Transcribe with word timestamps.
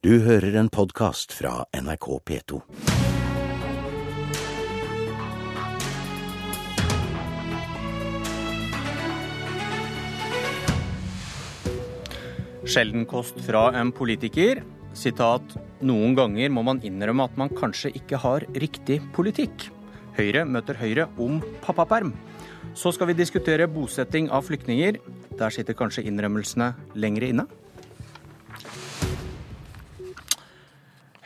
Du 0.00 0.14
hører 0.24 0.54
en 0.56 0.70
podkast 0.72 1.34
fra 1.36 1.66
NRK 1.76 2.06
P2. 2.24 2.58
Sjelden 12.64 13.04
kost 13.04 13.44
fra 13.44 13.66
en 13.76 13.92
politiker. 13.92 14.62
Sitat 14.96 15.44
Noen 15.84 16.16
ganger 16.16 16.48
må 16.48 16.64
man 16.64 16.80
innrømme 16.80 17.28
at 17.28 17.36
man 17.36 17.52
kanskje 17.52 17.92
ikke 18.00 18.24
har 18.24 18.48
riktig 18.56 19.02
politikk. 19.12 19.68
Høyre 20.16 20.48
møter 20.48 20.80
Høyre 20.80 21.10
om 21.20 21.42
pappaperm. 21.60 22.16
Så 22.72 22.96
skal 22.96 23.12
vi 23.12 23.20
diskutere 23.20 23.68
bosetting 23.68 24.32
av 24.32 24.48
flyktninger. 24.48 24.96
Der 25.36 25.52
sitter 25.52 25.76
kanskje 25.76 26.08
innrømmelsene 26.08 26.72
lengre 26.96 27.34
inne? 27.34 27.52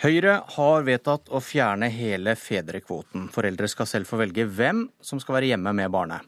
Høyre 0.05 0.43
har 0.53 0.83
vedtatt 0.85 1.31
å 1.33 1.41
fjerne 1.41 1.89
hele 1.89 2.35
fedrekvoten. 2.37 3.31
Foreldre 3.33 3.71
skal 3.73 3.87
selv 3.89 4.05
få 4.11 4.19
velge 4.21 4.45
hvem 4.45 4.83
som 5.01 5.17
skal 5.23 5.39
være 5.39 5.55
hjemme 5.55 5.73
med 5.73 5.89
barnet. 5.95 6.21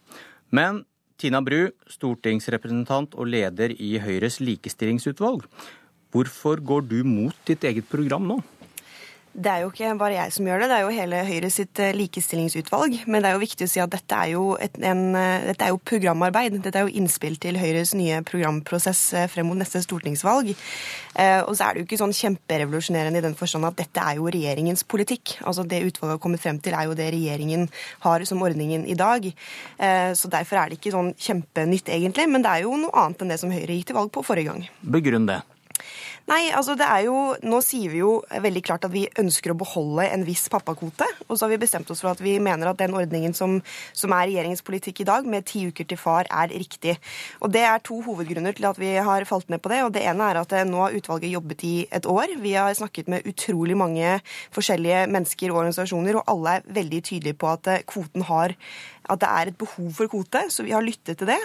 Men 0.49 0.79
Tina 1.21 1.43
Bru, 1.45 1.75
stortingsrepresentant 1.93 3.13
og 3.21 3.29
leder 3.29 3.75
i 3.77 3.99
Høyres 4.01 4.39
likestillingsutvalg. 4.41 5.45
Hvorfor 6.09 6.65
går 6.65 6.89
du 6.89 7.03
mot 7.05 7.37
ditt 7.45 7.69
eget 7.69 7.85
program 7.93 8.25
nå? 8.25 8.39
Det 9.37 9.51
er 9.53 9.65
jo 9.67 9.69
ikke 9.69 9.91
bare 10.01 10.15
jeg 10.15 10.33
som 10.33 10.47
gjør 10.49 10.63
det, 10.63 10.67
det 10.71 10.77
er 10.79 10.85
jo 10.87 10.93
hele 10.97 11.19
Høyre 11.27 11.49
sitt 11.53 11.81
eh, 11.83 11.93
likestillingsutvalg. 11.93 13.03
Men 13.05 13.21
det 13.21 13.29
er 13.29 13.35
jo 13.37 13.43
viktig 13.43 13.67
å 13.67 13.69
si 13.69 13.83
at 13.83 13.93
dette 13.93 14.17
er 14.17 14.31
jo, 14.33 14.45
et, 14.57 14.79
en, 14.81 15.03
eh, 15.13 15.45
dette 15.51 15.67
er 15.67 15.75
jo 15.75 15.81
programarbeid. 15.91 16.57
Dette 16.65 16.81
er 16.81 16.87
jo 16.89 17.03
innspill 17.03 17.37
til 17.43 17.59
Høyres 17.61 17.93
nye 17.99 18.23
programprosess 18.25 19.03
eh, 19.13 19.27
frem 19.29 19.51
mot 19.51 19.61
neste 19.61 19.83
stortingsvalg. 19.85 20.55
Og 21.17 21.53
så 21.57 21.65
er 21.65 21.73
det 21.73 21.81
jo 21.81 21.87
ikke 21.87 21.97
sånn 21.97 22.13
kjemperevolusjonerende 22.13 23.23
i 23.23 23.25
den 23.25 23.37
forstand 23.39 23.65
at 23.65 23.79
dette 23.79 24.03
er 24.05 24.19
jo 24.19 24.27
regjeringens 24.29 24.85
politikk. 24.85 25.39
Altså 25.49 25.65
Det 25.65 25.79
utvalget 25.87 26.19
har 26.19 26.21
kommet 26.21 26.43
frem 26.43 26.59
til, 26.61 26.77
er 26.77 26.91
jo 26.91 26.97
det 26.99 27.07
regjeringen 27.15 27.65
har 28.05 28.25
som 28.29 28.45
ordningen 28.45 28.85
i 28.85 28.99
dag. 29.01 29.25
Så 30.13 30.29
derfor 30.29 30.61
er 30.61 30.69
det 30.69 30.77
ikke 30.77 30.93
sånn 30.93 31.15
kjempenytt, 31.17 31.89
egentlig. 31.89 32.29
Men 32.29 32.45
det 32.45 32.53
er 32.53 32.67
jo 32.67 32.77
noe 32.85 32.93
annet 33.01 33.25
enn 33.25 33.33
det 33.33 33.41
som 33.41 33.55
Høyre 33.55 33.79
gikk 33.79 33.89
til 33.89 33.97
valg 33.97 34.13
på 34.13 34.27
forrige 34.29 34.53
gang. 34.53 34.69
Begrunn 34.85 35.31
det. 35.33 35.41
Nei, 36.27 36.49
altså 36.51 36.75
det 36.75 36.87
er 36.91 37.05
jo 37.07 37.19
Nå 37.47 37.61
sier 37.63 37.93
vi 37.93 38.01
jo 38.01 38.17
veldig 38.43 38.63
klart 38.67 38.87
at 38.89 38.91
vi 38.91 39.05
ønsker 39.21 39.53
å 39.53 39.59
beholde 39.59 40.09
en 40.11 40.25
viss 40.27 40.49
pappakvote. 40.51 41.07
Og 41.29 41.37
så 41.37 41.47
har 41.47 41.53
vi 41.53 41.61
bestemt 41.63 41.91
oss 41.93 42.03
for 42.03 42.11
at 42.11 42.23
vi 42.23 42.33
mener 42.43 42.67
at 42.67 42.81
den 42.81 42.97
ordningen 42.99 43.35
som, 43.37 43.61
som 43.95 44.15
er 44.17 44.27
regjeringens 44.27 44.65
politikk 44.67 45.05
i 45.05 45.07
dag, 45.07 45.29
med 45.31 45.47
ti 45.47 45.63
uker 45.71 45.87
til 45.87 46.01
far, 46.01 46.27
er 46.27 46.51
riktig. 46.51 46.97
Og 47.39 47.53
det 47.55 47.63
er 47.69 47.85
to 47.87 48.01
hovedgrunner 48.03 48.57
til 48.59 48.67
at 48.67 48.81
vi 48.83 48.91
har 48.99 49.29
falt 49.29 49.53
ned 49.53 49.63
på 49.63 49.71
det. 49.71 49.81
Og 49.87 49.93
det 49.95 50.03
ene 50.03 50.33
er 50.33 50.41
at 50.43 50.57
nå 50.67 50.83
har 50.83 50.99
utvalget 50.99 51.37
jobbet 51.37 51.63
i 51.69 51.75
et 51.95 52.11
år. 52.11 52.35
Vi 52.43 52.57
har 52.59 52.75
snakket 52.75 53.13
med 53.13 53.31
utrolig 53.31 53.79
mange 53.79 54.19
forskjellige 54.57 55.07
mennesker 55.15 55.55
og 55.55 55.63
organisasjoner, 55.63 56.19
og 56.19 56.35
alle 56.35 56.59
er 56.59 56.69
veldig 56.81 57.03
tydelige 57.07 57.39
på 57.39 57.55
at 57.55 57.71
kvoten 57.87 58.27
har 58.27 58.57
at 59.13 59.23
det 59.23 59.31
er 59.31 59.51
et 59.51 59.59
behov 59.59 59.91
for 59.97 60.11
kvote, 60.11 60.43
så 60.53 60.65
vi 60.67 60.75
har 60.75 60.85
lyttet 60.85 61.21
til 61.21 61.31
det. 61.31 61.39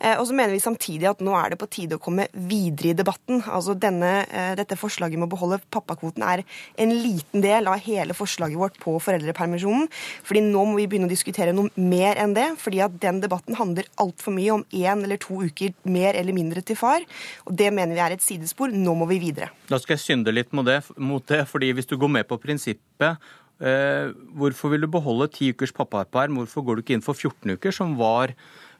Eh, 0.00 0.16
og 0.16 0.26
så 0.28 0.36
mener 0.36 0.54
vi 0.54 0.62
samtidig 0.62 1.08
at 1.10 1.22
nå 1.24 1.34
er 1.38 1.52
det 1.52 1.60
på 1.60 1.68
tide 1.72 1.98
å 1.98 2.02
komme 2.02 2.28
videre 2.32 2.92
i 2.92 2.98
debatten. 2.98 3.42
Altså 3.44 3.76
denne, 3.78 4.26
eh, 4.30 4.54
Dette 4.56 4.78
forslaget 4.78 5.18
med 5.18 5.28
å 5.28 5.34
beholde 5.34 5.60
pappakvoten 5.72 6.22
er 6.24 6.44
en 6.78 6.90
liten 6.90 7.42
del 7.44 7.68
av 7.68 7.80
hele 7.84 8.14
forslaget 8.16 8.56
vårt 8.56 8.78
på 8.80 8.96
foreldrepermisjonen. 9.02 9.88
fordi 10.22 10.40
nå 10.40 10.64
må 10.64 10.76
vi 10.76 10.86
begynne 10.86 11.08
å 11.08 11.12
diskutere 11.12 11.52
noe 11.52 11.70
mer 11.76 12.16
enn 12.16 12.34
det. 12.34 12.46
fordi 12.58 12.80
at 12.80 12.98
den 13.00 13.20
debatten 13.20 13.54
handler 13.54 13.84
altfor 13.98 14.32
mye 14.32 14.50
om 14.52 14.64
én 14.72 15.02
eller 15.02 15.16
to 15.18 15.42
uker 15.42 15.74
mer 15.84 16.14
eller 16.14 16.32
mindre 16.32 16.62
til 16.62 16.76
far. 16.76 17.00
Og 17.46 17.56
det 17.56 17.72
mener 17.72 17.94
vi 17.94 18.00
er 18.00 18.12
et 18.12 18.20
sidespor. 18.20 18.72
Nå 18.72 18.94
må 18.94 19.06
vi 19.08 19.18
videre. 19.18 19.50
Da 19.68 19.78
skal 19.78 19.96
jeg 19.96 20.04
synde 20.04 20.32
litt 20.32 20.52
mot 20.52 21.26
det, 21.26 21.48
fordi 21.48 21.72
hvis 21.72 21.86
du 21.86 21.96
går 21.96 22.08
med 22.08 22.28
på 22.28 22.38
prinsippet 22.38 23.18
hvorfor 23.58 24.72
vil 24.72 24.84
du 24.84 24.90
beholde 24.92 25.30
ti 25.32 25.50
ukers 25.54 25.72
pappaperm? 25.72 26.36
Hvorfor 26.40 26.64
går 26.66 26.76
du 26.76 26.82
ikke 26.84 26.96
inn 26.98 27.04
for 27.04 27.16
14 27.16 27.56
uker, 27.56 27.72
som 27.72 27.94
var, 27.96 28.34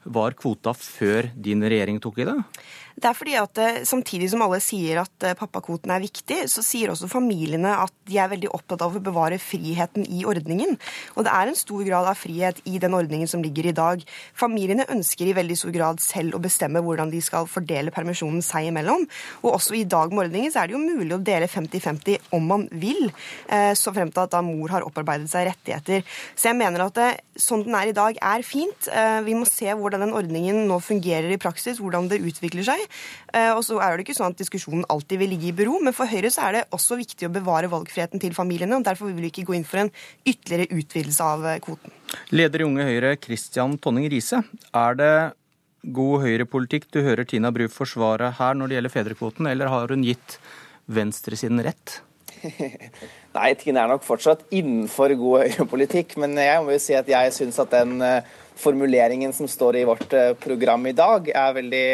var 0.06 0.36
kvota 0.38 0.74
før 0.76 1.30
din 1.34 1.64
regjering 1.66 2.00
tok 2.02 2.22
i 2.22 2.28
det? 2.28 2.36
Det 2.96 3.10
er 3.10 3.16
fordi 3.16 3.34
at 3.36 3.58
eh, 3.60 3.82
Samtidig 3.84 4.30
som 4.32 4.42
alle 4.46 4.58
sier 4.64 5.02
at 5.02 5.24
eh, 5.26 5.36
pappakvoten 5.36 5.92
er 5.92 6.00
viktig, 6.00 6.38
så 6.48 6.62
sier 6.64 6.90
også 6.92 7.10
familiene 7.10 7.74
at 7.82 7.92
de 8.08 8.16
er 8.20 8.30
veldig 8.30 8.48
opptatt 8.56 8.80
av 8.86 8.96
å 8.96 9.02
bevare 9.04 9.36
friheten 9.42 10.06
i 10.08 10.22
ordningen. 10.28 10.78
Og 11.14 11.26
det 11.26 11.32
er 11.34 11.50
en 11.50 11.58
stor 11.58 11.82
grad 11.84 12.08
av 12.08 12.16
frihet 12.16 12.62
i 12.64 12.80
den 12.80 12.96
ordningen 12.96 13.28
som 13.28 13.42
ligger 13.44 13.68
i 13.68 13.74
dag. 13.76 14.04
Familiene 14.36 14.86
ønsker 14.92 15.28
i 15.28 15.34
veldig 15.36 15.58
stor 15.60 15.74
grad 15.76 16.00
selv 16.04 16.38
å 16.38 16.42
bestemme 16.42 16.80
hvordan 16.84 17.12
de 17.12 17.20
skal 17.24 17.48
fordele 17.50 17.92
permisjonen 17.92 18.44
seg 18.44 18.70
imellom. 18.70 19.04
Og 19.42 19.58
også 19.58 19.76
i 19.76 19.84
dag 19.84 20.14
med 20.14 20.26
ordningen 20.26 20.54
så 20.54 20.62
er 20.62 20.70
det 20.70 20.78
jo 20.78 20.82
mulig 20.82 21.18
å 21.18 21.20
dele 21.26 21.50
50-50 21.52 22.32
om 22.36 22.48
man 22.48 22.66
vil, 22.72 23.10
eh, 23.52 23.74
så 23.76 23.92
frem 23.92 24.12
til 24.12 24.24
at 24.24 24.32
da 24.32 24.40
mor 24.46 24.72
har 24.72 24.88
opparbeidet 24.88 25.28
seg 25.32 25.50
rettigheter. 25.50 26.06
Så 26.32 26.48
jeg 26.48 26.60
mener 26.62 26.86
at 26.86 26.96
det, 26.96 27.10
sånn 27.36 27.66
den 27.68 27.76
er 27.76 27.92
i 27.92 27.96
dag, 27.96 28.16
er 28.16 28.46
fint. 28.46 28.88
Vi 29.26 29.34
må 29.36 29.44
se 29.48 29.68
hvordan 29.68 29.95
den 30.02 30.14
ordningen 30.16 30.64
nå 30.68 30.78
fungerer 30.84 31.32
i 31.32 31.40
praksis, 31.40 31.80
hvordan 31.82 32.08
det 32.10 32.20
utvikler 32.24 32.66
seg. 32.66 32.82
Eh, 33.32 33.52
og 33.52 33.62
så 33.66 33.78
er 33.84 33.96
det 33.96 34.06
ikke 34.06 34.16
sånn 34.18 34.34
at 34.34 34.40
diskusjonen 34.40 34.86
alltid 34.92 35.22
vil 35.22 35.32
ligge 35.34 35.50
i 35.50 35.56
bero, 35.56 35.78
men 35.82 35.96
for 35.96 36.10
Høyre 36.10 36.32
så 36.32 36.48
er 36.48 36.58
det 36.58 36.66
også 36.76 36.98
viktig 37.00 37.28
å 37.28 37.32
bevare 37.34 37.70
valgfriheten 37.72 38.22
til 38.22 38.36
familiene. 38.36 38.78
og 38.78 38.86
Derfor 38.86 39.10
vil 39.10 39.24
vi 39.24 39.32
ikke 39.32 39.46
gå 39.50 39.58
inn 39.58 39.66
for 39.68 39.84
en 39.84 39.92
ytterligere 40.26 40.80
utvidelse 40.80 41.32
av 41.32 41.46
eh, 41.46 41.58
kvoten. 41.64 41.94
Leder 42.34 42.62
i 42.62 42.68
Unge 42.68 42.86
Høyre, 42.86 43.16
Christian 43.22 43.76
Tonning 43.82 44.08
Riise. 44.12 44.42
Er 44.76 44.98
det 44.98 45.12
god 45.86 46.24
høyrepolitikk 46.24 46.88
du 46.94 47.02
hører 47.06 47.26
Tina 47.28 47.52
Bru 47.54 47.68
forsvare 47.70 48.32
her 48.38 48.58
når 48.58 48.68
det 48.68 48.78
gjelder 48.78 48.94
fedrekvoten, 48.94 49.50
eller 49.50 49.70
har 49.70 49.92
hun 49.94 50.04
gitt 50.06 50.38
venstresiden 50.86 51.62
rett? 51.66 52.00
Nei, 53.36 53.50
Tina 53.58 53.84
er 53.84 53.92
nok 53.92 54.04
fortsatt 54.06 54.46
innenfor 54.54 55.14
god 55.18 55.46
høyrepolitikk, 55.46 56.16
men 56.22 56.36
jeg 56.40 56.64
må 56.64 56.74
jo 56.74 56.82
si 56.82 56.96
at 56.96 57.08
jeg 57.10 57.34
syns 57.36 57.58
at 57.62 57.72
den 57.74 58.00
eh, 58.04 58.34
formuleringen 58.56 59.32
som 59.32 59.48
står 59.48 59.76
i 59.76 59.84
vårt 59.84 60.12
eh, 60.12 60.32
program 60.32 60.86
i 60.86 60.94
dag, 60.96 61.28
er 61.28 61.56
veldig, 61.56 61.86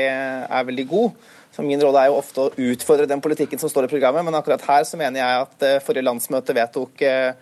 er 0.49 0.67
veldig 0.71 0.87
god. 0.89 1.31
Så 1.53 1.65
Min 1.67 1.83
råd 1.83 1.99
er 2.01 2.09
jo 2.09 2.19
ofte 2.21 2.45
å 2.47 2.53
utfordre 2.71 3.09
den 3.11 3.21
politikken 3.21 3.61
som 3.61 3.71
står 3.71 3.87
i 3.87 3.93
programmet, 3.93 4.25
men 4.25 4.39
akkurat 4.39 4.63
her 4.71 4.87
så 4.89 5.01
mener 5.01 5.21
jeg 5.21 5.47
at 5.47 5.67
eh, 5.69 5.81
forrige 5.85 6.07
landsmøte 6.07 6.57
vedtok 6.57 7.05
eh, 7.09 7.33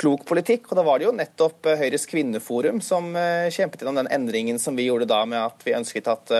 klok 0.00 0.24
politikk. 0.26 0.70
Og 0.70 0.78
da 0.78 0.86
var 0.86 0.98
det 0.98 1.06
jo 1.06 1.14
nettopp 1.14 1.68
Høyres 1.78 2.08
kvinneforum 2.10 2.80
som 2.82 3.12
kjempet 3.12 3.82
gjennom 3.82 4.00
den 4.00 4.08
endringen 4.10 4.58
som 4.58 4.74
vi 4.74 4.88
gjorde 4.88 5.06
da 5.06 5.20
med 5.28 5.38
at 5.38 5.66
vi 5.66 5.74
ønsket 5.76 6.08
at 6.10 6.32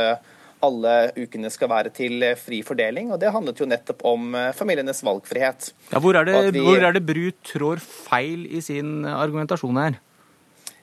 alle 0.65 0.95
ukene 1.19 1.51
skal 1.53 1.69
være 1.71 1.93
til 1.95 2.25
fri 2.41 2.63
fordeling. 2.67 3.13
Og 3.13 3.21
det 3.21 3.31
handlet 3.35 3.61
jo 3.61 3.69
nettopp 3.69 4.03
om 4.09 4.33
familienes 4.57 5.05
valgfrihet. 5.05 5.69
Ja, 5.93 6.01
hvor 6.01 6.17
er 6.19 6.27
det, 6.27 6.39
vi... 6.57 6.65
hvor 6.65 6.81
er 6.81 6.97
det 6.97 7.05
Bru 7.07 7.29
trår 7.45 7.85
feil 7.85 8.49
i 8.49 8.65
sin 8.65 9.05
argumentasjon 9.05 9.79
her? 9.85 10.01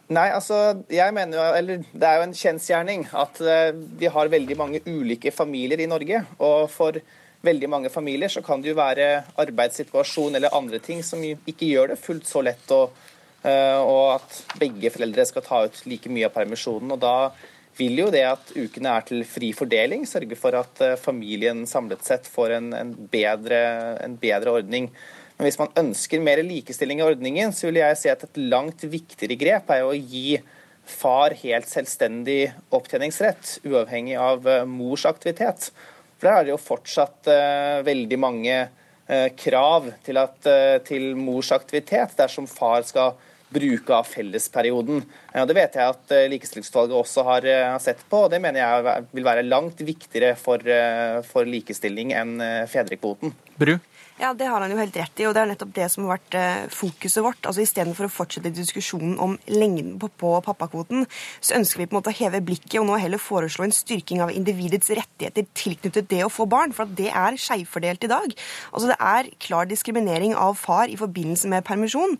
Nei, 0.09 0.31
altså, 0.33 0.57
jeg 0.89 1.13
mener 1.13 1.37
jo, 1.37 1.43
eller 1.59 1.83
Det 1.93 2.07
er 2.07 2.17
jo 2.17 2.25
en 2.25 2.33
kjensgjerning 2.33 3.03
at 3.13 3.41
uh, 3.45 3.69
vi 3.99 4.09
har 4.09 4.31
veldig 4.33 4.55
mange 4.57 4.81
ulike 4.87 5.29
familier 5.33 5.83
i 5.83 5.89
Norge. 5.89 6.23
Og 6.41 6.65
for 6.73 6.97
veldig 7.45 7.69
mange 7.69 7.91
familier 7.93 8.31
så 8.31 8.41
kan 8.45 8.63
det 8.63 8.71
jo 8.71 8.79
være 8.79 9.11
arbeidssituasjon 9.39 10.39
eller 10.39 10.55
andre 10.57 10.81
ting 10.83 11.03
som 11.05 11.21
ikke 11.23 11.69
gjør 11.69 11.93
det 11.93 11.99
fullt 12.01 12.27
så 12.27 12.41
lett, 12.43 12.65
og, 12.73 12.97
uh, 13.45 13.79
og 13.85 14.17
at 14.17 14.41
begge 14.59 14.91
foreldre 14.95 15.27
skal 15.29 15.45
ta 15.45 15.61
ut 15.69 15.79
like 15.85 16.11
mye 16.11 16.27
av 16.27 16.35
permisjonen. 16.35 16.97
og 16.97 16.99
da 17.05 17.15
vil 17.79 18.01
jo 18.01 18.09
det 18.11 18.25
at 18.27 18.49
ukene 18.57 18.91
er 18.91 19.05
til 19.07 19.21
fri 19.23 19.53
fordeling, 19.55 20.09
sørge 20.09 20.35
for 20.35 20.57
at 20.57 20.83
uh, 20.83 20.97
familien 20.99 21.67
samlet 21.69 22.01
sett 22.03 22.27
får 22.27 22.57
en, 22.57 22.73
en, 22.73 22.97
bedre, 23.13 23.61
en 24.01 24.17
bedre 24.19 24.57
ordning. 24.57 24.89
Men 25.39 25.47
hvis 25.47 25.59
man 25.61 25.71
ønsker 25.79 26.19
mer 26.19 26.41
likestilling 26.43 26.99
i 26.99 27.05
ordningen, 27.07 27.53
så 27.55 27.69
vil 27.69 27.79
jeg 27.79 27.95
si 27.95 28.09
at 28.11 28.25
et 28.25 28.39
langt 28.51 28.83
viktigere 28.83 29.37
grep 29.39 29.69
er 29.71 29.85
å 29.87 29.95
gi 29.95 30.41
far 30.89 31.31
helt 31.39 31.69
selvstendig 31.69 32.49
opptjeningsrett, 32.75 33.59
uavhengig 33.63 34.17
av 34.19 34.43
eh, 34.49 34.65
mors 34.67 35.05
aktivitet. 35.07 35.69
For 36.19 36.27
der 36.27 36.35
er 36.35 36.45
det 36.47 36.51
jo 36.51 36.59
fortsatt 36.59 37.29
uh, 37.31 37.79
veldig 37.87 38.17
mange 38.19 38.55
uh, 38.67 39.29
krav 39.39 39.87
til, 40.03 40.19
at, 40.19 40.35
uh, 40.43 40.75
til, 40.83 41.13
mors 41.15 41.53
aktivitet 41.55 42.17
dersom 42.19 42.49
far 42.51 42.83
skal 42.83 43.15
bruke 43.49 43.95
av 43.95 44.05
fellesperioden. 44.05 44.99
det 45.33 45.53
vet 45.57 45.77
jeg 45.79 45.93
at 45.95 46.11
Likestillingsutvalget 46.29 46.93
også 46.99 47.23
har, 47.25 47.47
sett 47.81 48.03
på, 48.05 48.19
og 48.27 48.29
det 48.29 48.37
mener 48.43 48.61
jeg 48.61 49.07
vil 49.09 49.25
være 49.25 49.47
langt 49.47 49.81
viktigere 49.81 50.35
for, 50.37 50.61
for 51.25 51.49
likestilling 51.49 52.13
enn 52.13 52.35
fedrekvoten. 52.69 53.33
Bru? 53.57 53.79
Ja, 54.19 54.33
Det 54.33 54.49
har 54.51 54.59
han 54.59 54.71
jo 54.71 54.75
helt 54.75 54.97
rett 54.99 55.21
i, 55.21 55.25
og 55.29 55.31
det 55.31 55.39
er 55.39 55.47
nettopp 55.47 55.69
det 55.77 55.85
som 55.93 56.03
har 56.03 56.17
vært 56.17 56.35
eh, 56.35 56.65
fokuset 56.75 57.23
vårt. 57.23 57.39
Altså 57.47 57.63
Istedenfor 57.63 58.09
å 58.09 58.11
fortsette 58.11 58.49
diskusjonen 58.51 59.13
om 59.23 59.37
lengden 59.47 59.93
på, 59.95 60.09
pappakvoten, 60.43 61.05
så 61.39 61.55
ønsker 61.55 61.79
vi 61.79 61.85
på 61.87 61.95
en 61.95 61.99
måte 62.01 62.11
å 62.11 62.17
heve 62.17 62.41
blikket 62.43 62.81
og 62.81 62.89
nå 62.89 62.97
heller 62.99 63.21
foreslå 63.21 63.63
en 63.63 63.71
styrking 63.71 64.19
av 64.19 64.33
individets 64.35 64.91
rettigheter 64.91 65.47
tilknyttet 65.55 66.09
det 66.11 66.25
å 66.25 66.31
få 66.35 66.49
barn, 66.51 66.75
for 66.75 66.91
det 66.99 67.07
er 67.15 67.37
skjevfordelt 67.39 68.03
i 68.03 68.09
dag. 68.11 68.35
Altså 68.73 68.89
Det 68.91 68.97
er 68.99 69.29
klar 69.39 69.69
diskriminering 69.71 70.35
av 70.35 70.59
far 70.59 70.91
i 70.91 70.99
forbindelse 70.99 71.47
med 71.55 71.63
permisjon. 71.71 72.17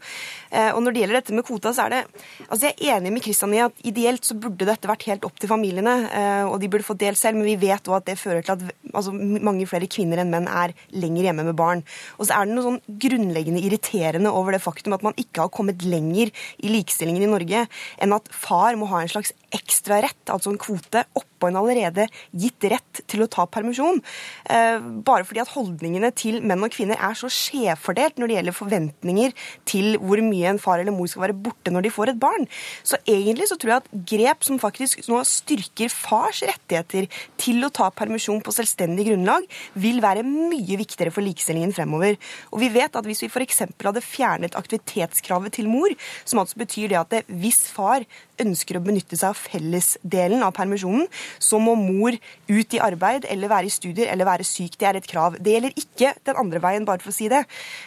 Eh, 0.56 0.72
og 0.72 0.80
når 0.86 0.96
det 0.96 1.04
gjelder 1.04 1.20
dette 1.20 1.36
med 1.36 1.48
kvota, 1.52 1.76
så 1.76 1.90
er 1.90 1.98
det 1.98 2.02
Altså 2.48 2.70
Jeg 2.70 2.80
er 2.80 2.96
enig 2.96 3.12
med 3.12 3.24
Kristian 3.28 3.54
i 3.54 3.60
at 3.66 3.84
ideelt 3.84 4.24
så 4.24 4.40
burde 4.40 4.70
dette 4.70 4.88
vært 4.88 5.04
helt 5.12 5.28
opp 5.28 5.36
til 5.36 5.52
familiene, 5.52 6.00
eh, 6.16 6.48
og 6.48 6.62
de 6.64 6.72
burde 6.72 6.88
fått 6.88 7.04
delt 7.04 7.20
selv, 7.20 7.36
men 7.36 7.50
vi 7.52 7.60
vet 7.68 7.92
òg 7.92 8.00
at 8.00 8.08
det 8.08 8.20
fører 8.24 8.48
til 8.48 8.56
at 8.56 8.96
altså, 8.96 9.12
mange 9.12 9.68
flere 9.68 9.92
kvinner 9.92 10.24
enn 10.24 10.32
menn 10.32 10.48
er 10.48 10.78
lenger 10.96 11.28
hjemme 11.28 11.50
med 11.52 11.60
barn. 11.60 11.84
Og 12.18 12.28
så 12.28 12.38
er 12.38 12.48
det 12.48 12.56
noe 12.56 12.66
sånn 12.66 13.00
grunnleggende 13.06 13.64
irriterende 13.66 14.34
over 14.34 14.56
det 14.56 14.64
faktum 14.64 14.96
at 14.98 15.06
man 15.06 15.18
ikke 15.20 15.46
har 15.46 15.54
kommet 15.54 15.86
lenger 15.86 16.32
i 16.32 16.74
likestillingen 16.74 17.26
i 17.26 17.32
Norge 17.32 17.66
enn 18.00 18.16
at 18.16 18.30
far 18.34 18.78
må 18.80 18.90
ha 18.92 19.04
en 19.04 19.12
slags 19.12 19.34
ekstra 19.56 20.00
rett, 20.04 20.22
altså 20.30 20.54
en 20.54 20.60
kvote, 20.62 21.04
oppå 21.18 21.50
en 21.50 21.60
allerede 21.62 22.06
gitt 22.36 22.66
rett 22.72 23.02
til 23.10 23.24
å 23.24 23.30
ta 23.32 23.46
permisjon. 23.50 24.02
Eh, 24.50 24.80
bare 25.06 25.26
fordi 25.28 25.42
at 25.44 25.54
holdningene 25.54 26.12
til 26.18 26.40
menn 26.46 26.66
og 26.66 26.74
kvinner 26.74 27.00
er 27.00 27.18
så 27.18 27.30
skjevfordelt 27.34 28.20
når 28.20 28.30
det 28.30 28.38
gjelder 28.38 28.58
forventninger 28.58 29.36
til 29.70 29.98
hvor 30.04 30.22
mye 30.26 30.54
en 30.54 30.62
far 30.62 30.84
eller 30.84 30.96
mor 30.96 31.10
skal 31.10 31.28
være 31.28 31.38
borte 31.48 31.74
når 31.74 31.88
de 31.88 31.94
får 31.94 32.14
et 32.14 32.22
barn. 32.22 32.48
Så 32.84 33.00
egentlig 33.06 33.50
så 33.50 33.58
tror 33.60 33.74
jeg 33.74 33.84
at 33.84 33.92
grep 34.14 34.46
som 34.48 34.62
faktisk 34.62 35.04
nå 35.10 35.22
styrker 35.28 35.92
fars 35.94 36.44
rettigheter 36.46 37.10
til 37.40 37.64
å 37.66 37.72
ta 37.74 37.90
permisjon 37.94 38.44
på 38.46 38.54
selvstendig 38.56 39.08
grunnlag, 39.10 39.48
vil 39.80 40.02
være 40.04 40.26
mye 40.28 40.80
viktigere 40.80 41.14
for 41.14 41.26
likestillingen 41.26 41.74
fremover. 41.76 42.18
Og 42.54 42.62
vi 42.64 42.72
vet 42.74 42.96
at 42.96 43.08
hvis 43.08 43.24
vi 43.26 43.32
f.eks. 43.32 43.64
hadde 43.80 44.06
fjernet 44.06 44.58
aktivitetskravet 44.60 45.56
til 45.58 45.70
mor, 45.72 45.94
som 46.28 46.42
altså 46.42 46.60
betyr 46.62 46.92
det 46.92 47.00
at 47.00 47.32
hvis 47.40 47.62
far 47.74 48.06
ønsker 48.44 48.80
å 48.80 48.84
benytte 48.84 49.18
seg 49.20 49.32
av 49.32 49.40
fellesdelen 49.40 50.44
av 50.46 50.54
permisjonen, 50.58 51.08
så 51.42 51.60
må 51.62 51.76
mor 51.80 52.16
ut 52.50 52.76
i 52.76 52.82
arbeid 52.84 53.28
eller 53.30 53.52
være 53.52 53.70
i 53.70 53.74
studier 53.74 54.12
eller 54.12 54.28
være 54.30 54.48
syk. 54.48 54.78
Det 54.80 54.90
er 54.90 55.00
et 55.00 55.10
krav. 55.10 55.38
Det 55.40 55.56
gjelder 55.56 55.76
ikke 55.80 56.14
den 56.28 56.40
andre 56.42 56.62
veien, 56.64 56.88
bare 56.88 57.04
for 57.04 57.14
å 57.14 57.16
si 57.16 57.30
det. 57.32 57.44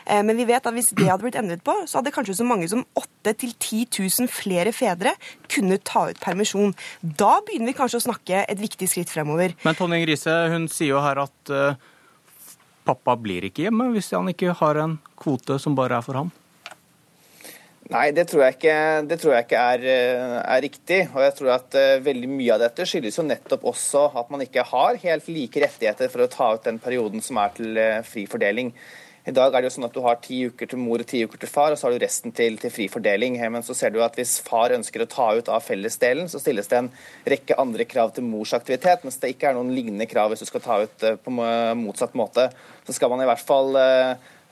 Eh, 0.06 0.22
men 0.26 0.38
vi 0.38 0.48
vet 0.48 0.66
at 0.66 0.76
hvis 0.76 0.92
det 0.96 1.08
hadde 1.08 1.24
blitt 1.24 1.38
endret 1.40 1.64
på, 1.66 1.74
så 1.86 2.00
hadde 2.00 2.14
kanskje 2.14 2.38
så 2.40 2.48
mange 2.48 2.68
som 2.70 2.84
8 2.98 3.34
000-10 3.34 3.98
000 3.98 4.32
flere 4.32 4.74
fedre 4.76 5.14
kunnet 5.52 5.84
ta 5.88 6.08
ut 6.10 6.20
permisjon. 6.22 6.74
Da 7.02 7.38
begynner 7.46 7.72
vi 7.72 7.78
kanskje 7.78 8.02
å 8.02 8.06
snakke 8.08 8.44
et 8.46 8.60
viktig 8.60 8.88
skritt 8.90 9.12
fremover. 9.12 9.56
Men 9.66 9.78
Tonning 9.78 10.04
Grise, 10.06 10.34
hun 10.52 10.68
sier 10.72 10.94
jo 10.94 11.02
her 11.04 11.22
at 11.24 11.52
uh, 11.54 11.74
pappa 12.88 13.16
blir 13.20 13.46
ikke 13.48 13.66
hjemme 13.68 13.90
hvis 13.94 14.12
han 14.16 14.30
ikke 14.32 14.56
har 14.58 14.80
en 14.82 14.98
kvote 15.20 15.58
som 15.62 15.76
bare 15.78 16.00
er 16.00 16.06
for 16.06 16.18
ham. 16.18 16.32
Nei, 17.90 18.12
det 18.14 18.28
tror 18.30 18.44
jeg 18.44 18.56
ikke, 18.56 18.76
tror 19.18 19.34
jeg 19.34 19.44
ikke 19.46 19.62
er, 19.74 19.84
eh, 19.90 20.38
er, 20.40 20.62
riktig. 20.62 21.00
Og 21.10 21.22
jeg 21.24 21.34
tror 21.38 21.54
at 21.56 21.76
uh, 21.76 22.04
veldig 22.04 22.28
mye 22.30 22.54
av 22.54 22.62
dette 22.62 22.86
skyldes 22.86 23.18
jo 23.18 23.26
nettopp 23.26 23.64
også 23.72 24.04
at 24.20 24.30
man 24.30 24.44
ikke 24.44 24.62
har 24.70 25.00
helt 25.02 25.30
like 25.32 25.62
rettigheter 25.64 26.12
for 26.12 26.22
å 26.22 26.30
ta 26.30 26.52
ut 26.54 26.68
den 26.68 26.78
perioden 26.82 27.24
som 27.24 27.40
er 27.42 27.56
til 27.56 27.80
uh, 27.80 28.04
fri 28.06 28.28
fordeling. 28.30 28.70
I 29.26 29.34
dag 29.34 29.54
er 29.54 29.62
det 29.62 29.68
jo 29.68 29.74
sånn 29.76 29.86
at 29.86 29.94
du 29.94 30.00
har 30.02 30.22
ti 30.22 30.40
uker 30.50 30.70
til 30.70 30.80
mor 30.82 31.02
og 31.02 31.10
ti 31.10 31.20
uker 31.26 31.42
til 31.42 31.50
far, 31.50 31.74
og 31.74 31.78
så 31.78 31.86
har 31.86 31.94
du 31.94 32.02
resten 32.02 32.34
til, 32.34 32.56
til 32.58 32.72
fri 32.74 32.88
fordeling. 32.90 33.36
Men 33.54 33.66
så 33.66 33.74
ser 33.78 33.94
du 33.94 34.00
at 34.02 34.16
hvis 34.18 34.38
far 34.42 34.74
ønsker 34.74 35.04
å 35.04 35.10
ta 35.10 35.28
ut 35.38 35.50
av 35.50 35.62
fellesdelen, 35.62 36.30
så 36.30 36.40
stilles 36.42 36.70
det 36.70 36.80
en 36.80 36.90
rekke 37.34 37.58
andre 37.62 37.86
krav 37.86 38.14
til 38.14 38.26
mors 38.26 38.54
aktivitet, 38.58 39.06
mens 39.06 39.20
det 39.22 39.34
ikke 39.34 39.50
er 39.50 39.58
noen 39.58 39.70
lignende 39.74 40.08
krav 40.10 40.32
hvis 40.32 40.42
du 40.42 40.48
skal 40.50 40.64
ta 40.64 40.80
ut 40.82 41.06
på 41.22 41.34
motsatt 41.34 42.18
måte. 42.18 42.48
Så 42.86 42.96
skal 42.98 43.14
man 43.14 43.22
i 43.22 43.28
hvert 43.30 43.46
fall 43.46 43.78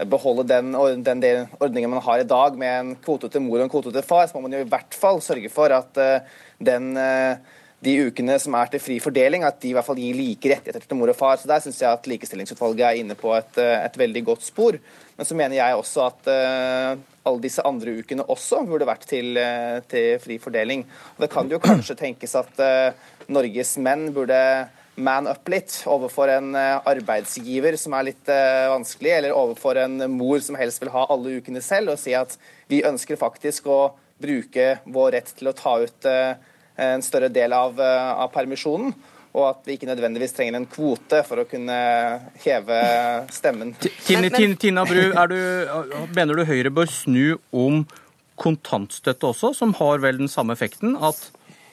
beholde 0.09 0.47
den, 0.49 0.73
den 1.05 1.49
ordningen 1.61 1.91
man 1.91 2.03
har 2.05 2.23
i 2.23 2.29
dag 2.29 2.57
med 2.59 2.75
en 2.81 2.93
kvote 3.03 3.31
til 3.31 3.43
mor 3.45 3.59
og 3.59 3.67
en 3.67 3.73
kvote 3.73 3.93
til 3.95 4.07
far, 4.07 4.29
så 4.29 4.37
må 4.37 4.47
man 4.47 4.57
jo 4.57 4.65
i 4.65 4.71
hvert 4.71 4.97
fall 4.97 5.21
sørge 5.25 5.51
for 5.53 5.73
at 5.75 6.01
eh, 6.01 6.29
den, 6.71 6.93
eh, 7.01 7.59
de 7.85 7.97
ukene 8.09 8.39
som 8.41 8.57
er 8.57 8.73
til 8.73 8.83
fri 8.83 8.99
fordeling, 9.03 9.45
at 9.45 9.61
de 9.61 9.71
i 9.71 9.77
hvert 9.77 9.87
fall 9.87 10.01
gir 10.01 10.17
like 10.17 10.53
rettigheter 10.53 10.87
til 10.87 11.01
mor 11.01 11.13
og 11.13 11.19
far. 11.19 11.37
Så 11.41 11.51
Der 11.51 11.63
syns 11.65 11.81
jeg 11.83 11.93
at 11.93 12.09
Likestillingsutvalget 12.09 12.87
er 12.87 13.03
inne 13.03 13.17
på 13.19 13.35
et, 13.37 13.61
eh, 13.61 13.77
et, 13.85 14.01
veldig 14.01 14.25
godt 14.33 14.47
spor. 14.47 14.81
Men 15.17 15.29
så 15.29 15.37
mener 15.37 15.59
jeg 15.59 15.77
også 15.77 16.07
at 16.07 16.29
alle 17.29 17.43
disse 17.43 17.61
andre 17.69 17.99
ukene 18.01 18.25
også 18.25 18.63
burde 18.65 18.87
vært 18.89 19.05
til, 19.05 19.37
til 19.91 20.15
fri 20.23 20.39
fordeling. 20.41 20.87
Og 21.19 21.27
Det 21.27 21.29
kan 21.35 21.51
jo 21.51 21.59
kanskje 21.61 21.99
tenkes 21.99 22.33
at 22.41 22.63
Norges 23.29 23.75
menn 23.77 24.07
burde 24.17 24.41
man 25.03 25.29
up 25.31 25.49
litt 25.51 25.75
overfor 25.91 26.31
en 26.33 26.55
eh, 26.59 26.77
arbeidsgiver 26.91 27.77
som 27.81 27.97
er 27.97 28.11
litt 28.11 28.31
eh, 28.33 28.69
vanskelig, 28.73 29.13
eller 29.17 29.37
overfor 29.37 29.81
en 29.83 30.05
mor 30.13 30.43
som 30.45 30.59
helst 30.61 30.83
vil 30.83 30.93
ha 30.95 31.07
alle 31.11 31.39
ukene 31.41 31.63
selv, 31.65 31.95
og 31.95 32.01
si 32.03 32.15
at 32.17 32.37
vi 32.71 32.83
ønsker 32.87 33.21
faktisk 33.21 33.69
å 33.71 33.81
bruke 34.21 34.77
vår 34.85 35.15
rett 35.17 35.33
til 35.39 35.51
å 35.51 35.57
ta 35.57 35.79
ut 35.81 36.09
eh, 36.11 36.35
en 36.81 37.03
større 37.05 37.29
del 37.33 37.53
av, 37.53 37.81
av 37.81 38.31
permisjonen 38.33 38.95
og 39.31 39.45
at 39.47 39.67
vi 39.69 39.77
ikke 39.77 39.87
nødvendigvis 39.87 40.33
trenger 40.35 40.59
en 40.59 40.67
kvote 40.71 41.21
for 41.27 41.43
å 41.43 41.47
kunne 41.47 41.77
heve 42.43 42.79
stemmen. 43.31 43.75
Tina, 43.79 44.31
Tina 44.59 44.85
Bru, 44.89 45.03
du, 45.31 45.43
mener 46.17 46.41
du 46.41 46.47
Høyre 46.49 46.73
bør 46.75 46.91
snu 46.91 47.37
om 47.55 47.85
kontantstøtte 48.41 49.31
også, 49.31 49.53
som 49.55 49.75
har 49.79 50.03
vel 50.03 50.19
den 50.23 50.33
samme 50.33 50.57
effekten? 50.57 50.97
At 50.97 51.29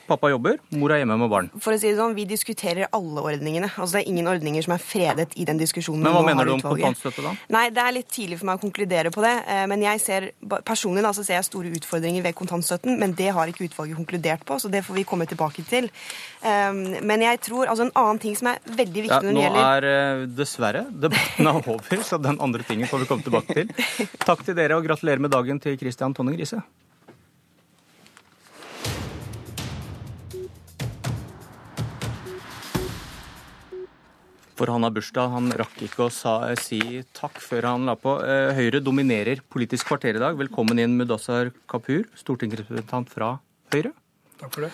Pappa 0.08 0.30
jobber, 0.32 0.56
mor 0.72 0.92
er 0.94 1.02
hjemme 1.02 1.18
med 1.20 1.28
barn. 1.30 1.50
For 1.60 1.74
å 1.74 1.78
si 1.80 1.90
det 1.90 1.98
sånn, 1.98 2.14
Vi 2.16 2.24
diskuterer 2.28 2.88
alle 2.96 3.20
ordningene. 3.20 3.68
Altså 3.76 3.98
Det 3.98 4.00
er 4.02 4.08
ingen 4.08 4.30
ordninger 4.30 4.64
som 4.64 4.74
er 4.74 4.82
fredet 4.82 5.36
i 5.36 5.44
den 5.44 5.60
diskusjonen. 5.60 6.02
Men 6.02 6.16
Hva 6.16 6.22
mener 6.24 6.48
du 6.48 6.52
om 6.54 6.62
kontantstøtte, 6.64 7.22
da? 7.26 7.34
Nei, 7.52 7.68
Det 7.70 7.82
er 7.84 7.92
litt 7.92 8.08
tidlig 8.08 8.38
for 8.40 8.48
meg 8.48 8.58
å 8.58 8.62
konkludere 8.62 9.12
på 9.12 9.22
det. 9.22 9.34
Eh, 9.46 9.66
men 9.66 9.84
jeg 9.84 10.00
ser, 10.00 10.30
personlig 10.64 11.04
da, 11.04 11.12
så 11.12 11.24
ser 11.24 11.38
jeg 11.38 11.48
store 11.50 11.72
utfordringer 11.76 12.24
ved 12.24 12.34
kontantstøtten. 12.34 12.98
Men 12.98 13.12
det 13.12 13.28
har 13.36 13.52
ikke 13.52 13.68
utvalget 13.68 14.00
konkludert 14.00 14.44
på, 14.48 14.58
så 14.58 14.70
det 14.72 14.84
får 14.86 14.94
vi 14.94 15.04
komme 15.04 15.28
tilbake 15.28 15.64
til. 15.68 15.90
Ehm, 16.42 17.04
men 17.04 17.20
jeg 17.20 17.40
tror, 17.44 17.66
altså 17.68 17.86
en 17.88 17.94
annen 17.94 18.18
ting 18.22 18.36
som 18.38 18.52
er 18.52 18.58
veldig 18.64 19.04
viktig 19.04 19.12
ja, 19.12 19.20
når 19.20 19.34
det 19.34 19.44
gjelder 19.44 19.60
Nå 19.60 19.68
er 19.76 19.88
eh, 19.92 20.26
dessverre 20.40 20.84
debatten 20.88 21.52
er 21.52 21.70
over, 21.74 22.02
så 22.08 22.20
den 22.22 22.40
andre 22.40 22.64
tingen 22.66 22.88
får 22.88 23.04
vi 23.04 23.10
komme 23.12 23.26
tilbake 23.26 23.60
til. 23.60 24.08
Takk 24.24 24.44
til 24.46 24.56
dere, 24.58 24.78
og 24.78 24.86
gratulerer 24.88 25.20
med 25.20 25.34
dagen 25.34 25.60
til 25.60 25.76
Christian 25.80 26.16
Tonning 26.16 26.38
Riise. 26.38 26.62
For 34.58 34.72
han 34.72 34.84
har 34.86 34.94
bursdag. 34.94 35.30
Han 35.34 35.52
rakk 35.60 35.78
ikke 35.86 36.08
å 36.08 36.12
sa, 36.12 36.40
si 36.58 36.80
takk 37.16 37.38
før 37.42 37.70
han 37.70 37.86
la 37.88 37.94
på. 37.98 38.16
Eh, 38.24 38.50
Høyre 38.58 38.82
dominerer 38.82 39.42
Politisk 39.52 39.90
kvarter 39.90 40.18
i 40.18 40.22
dag. 40.22 40.38
Velkommen 40.38 40.80
inn, 40.82 40.96
Mudassar 40.98 41.52
Kapur, 41.70 42.08
stortingsrepresentant 42.18 43.12
fra 43.12 43.36
Høyre. 43.74 43.94
Takk 44.40 44.52
for 44.54 44.66
det. 44.66 44.72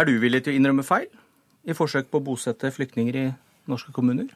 Er 0.00 0.08
du 0.08 0.16
villig 0.22 0.42
til 0.44 0.54
å 0.54 0.58
innrømme 0.60 0.84
feil 0.86 1.08
i 1.66 1.76
forsøk 1.76 2.08
på 2.10 2.20
å 2.20 2.24
bosette 2.24 2.72
flyktninger 2.72 3.20
i 3.20 3.26
norske 3.68 3.92
kommuner? 3.96 4.28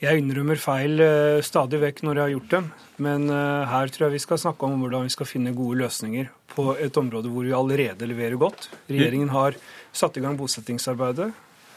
Jeg 0.00 0.22
innrømmer 0.22 0.56
feil 0.56 1.02
uh, 1.04 1.42
stadig 1.44 1.76
vekk 1.82 1.98
når 2.06 2.16
jeg 2.16 2.24
har 2.24 2.30
gjort 2.32 2.52
dem, 2.54 2.68
men 3.04 3.26
uh, 3.28 3.68
her 3.68 3.90
tror 3.92 4.06
jeg 4.06 4.14
vi 4.14 4.22
skal 4.24 4.40
snakke 4.40 4.64
om 4.64 4.80
hvordan 4.80 5.04
vi 5.04 5.12
skal 5.12 5.28
finne 5.28 5.52
gode 5.52 5.82
løsninger 5.82 6.30
på 6.54 6.70
et 6.80 6.96
område 6.96 7.28
hvor 7.28 7.44
vi 7.44 7.52
allerede 7.52 8.08
leverer 8.08 8.40
godt. 8.40 8.70
Regjeringen 8.88 9.28
har 9.34 9.58
satt 9.92 10.16
i 10.16 10.24
gang 10.24 10.38
bosettingsarbeidet. 10.40 11.28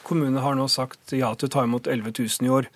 Kommunene 0.04 0.44
har 0.44 0.58
nå 0.60 0.68
sagt 0.72 1.16
ja 1.16 1.32
til 1.36 1.50
å 1.50 1.54
ta 1.56 1.64
imot 1.68 1.88
11 1.88 2.16
000 2.20 2.48
i 2.48 2.54
år. 2.54 2.70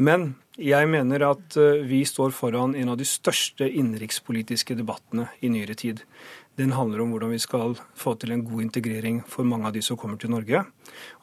Men 0.00 0.32
jeg 0.60 0.88
mener 0.88 1.24
at 1.26 1.56
eh, 1.60 1.82
vi 1.88 2.02
står 2.08 2.32
foran 2.36 2.74
en 2.76 2.92
av 2.92 2.98
de 3.00 3.06
største 3.08 3.68
innenrikspolitiske 3.68 4.76
debattene 4.78 5.28
i 5.40 5.50
nyere 5.52 5.76
tid. 5.78 6.02
Den 6.60 6.74
handler 6.76 7.00
om 7.00 7.12
hvordan 7.14 7.32
vi 7.32 7.40
skal 7.40 7.78
få 7.96 8.12
til 8.20 8.34
en 8.34 8.44
god 8.44 8.66
integrering 8.66 9.22
for 9.28 9.48
mange 9.48 9.70
av 9.70 9.72
de 9.72 9.80
som 9.84 9.96
kommer 9.96 10.20
til 10.20 10.32
Norge. 10.34 10.64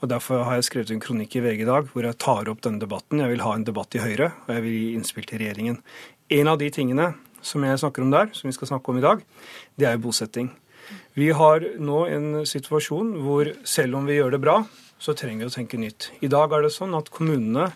Og 0.01 0.09
Derfor 0.09 0.41
har 0.47 0.57
jeg 0.57 0.69
skrevet 0.69 0.93
en 0.95 1.03
kronikk 1.03 1.37
i 1.37 1.43
VG 1.45 1.61
i 1.61 1.69
dag 1.69 1.91
hvor 1.93 2.07
jeg 2.07 2.17
tar 2.21 2.49
opp 2.49 2.63
denne 2.65 2.81
debatten. 2.81 3.21
Jeg 3.21 3.35
vil 3.35 3.45
ha 3.45 3.53
en 3.53 3.67
debatt 3.67 3.93
i 3.93 4.01
Høyre, 4.01 4.31
og 4.47 4.55
jeg 4.55 4.65
vil 4.65 4.77
gi 4.77 4.87
innspill 4.97 5.29
til 5.29 5.43
regjeringen. 5.43 5.77
En 6.33 6.49
av 6.49 6.57
de 6.61 6.71
tingene 6.73 7.11
som 7.45 7.63
jeg 7.63 7.81
snakker 7.81 8.05
om 8.05 8.13
der, 8.13 8.33
som 8.33 8.49
vi 8.49 8.57
skal 8.57 8.73
snakke 8.73 8.91
om 8.91 8.97
i 8.97 9.05
dag, 9.05 9.21
det 9.77 9.87
er 9.89 10.01
bosetting. 10.01 10.49
Vi 11.13 11.29
har 11.37 11.61
nå 11.77 12.03
en 12.09 12.29
situasjon 12.49 13.13
hvor 13.21 13.53
selv 13.67 13.99
om 13.99 14.09
vi 14.09 14.17
gjør 14.17 14.33
det 14.33 14.41
bra, 14.41 14.63
så 14.99 15.15
trenger 15.17 15.45
vi 15.45 15.49
å 15.49 15.55
tenke 15.55 15.79
nytt. 15.79 16.11
I 16.21 16.29
dag 16.31 16.53
er 16.53 16.65
det 16.65 16.73
sånn 16.75 16.95
at 16.97 17.11
kommunene 17.13 17.69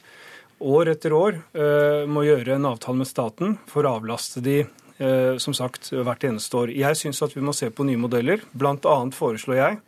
år 0.64 0.94
etter 0.94 1.16
år 1.16 1.40
uh, 1.58 2.04
må 2.08 2.26
gjøre 2.28 2.58
en 2.58 2.70
avtale 2.70 3.02
med 3.02 3.10
staten 3.10 3.58
for 3.70 3.88
å 3.88 3.98
avlaste 4.00 4.44
de 4.44 4.62
uh, 4.64 5.40
som 5.42 5.56
sagt, 5.56 5.92
hvert 5.94 6.28
eneste 6.28 6.60
år. 6.60 6.74
Jeg 6.76 7.00
syns 7.00 7.24
at 7.26 7.36
vi 7.36 7.44
må 7.44 7.56
se 7.56 7.72
på 7.74 7.88
nye 7.88 8.00
modeller. 8.00 8.44
Blant 8.52 8.88
annet 8.90 9.18
foreslår 9.18 9.60
jeg 9.60 9.82